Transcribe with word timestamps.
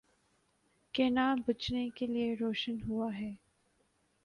کہ 0.93 1.09
نہ 1.09 1.25
بجھنے 1.47 1.89
کے 1.89 2.07
لیے 2.07 2.33
روشن 2.39 2.77
ہوا 2.89 3.09
ہے۔ 3.19 3.31